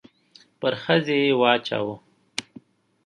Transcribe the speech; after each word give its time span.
پر 0.59 0.73
ښځې 0.83 1.15
يې 1.25 1.33
واچاوه. 1.41 1.95